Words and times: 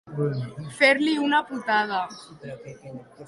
Fer-li 0.77 1.13
una 1.25 1.43
putada. 1.51 2.01